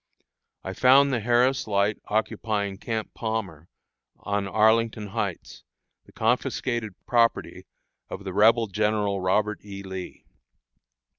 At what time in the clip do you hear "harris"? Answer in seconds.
1.19-1.67